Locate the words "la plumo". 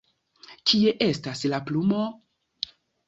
1.55-2.01